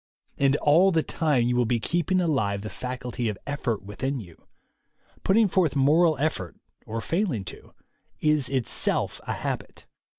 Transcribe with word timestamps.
And 0.39 0.55
all 0.55 0.89
the 0.91 1.03
time 1.03 1.43
you 1.43 1.55
will 1.55 1.65
be 1.67 1.75
78 1.75 1.77
THE 1.77 1.85
WAY 1.85 1.89
TO 1.91 1.93
WILL 1.93 2.05
POWER 2.05 2.05
keeping 2.05 2.21
alive 2.39 2.61
the 2.63 2.69
faculty 2.71 3.29
of 3.29 3.37
effort 3.45 3.83
within 3.83 4.19
you. 4.19 4.47
Put 5.23 5.33
ting 5.35 5.47
forth 5.47 5.75
moral 5.75 6.17
effort, 6.17 6.55
or 6.87 7.01
failing 7.01 7.45
to, 7.45 7.75
is 8.19 8.49
itself 8.49 9.21
a 9.27 9.33
habit. 9.33 9.85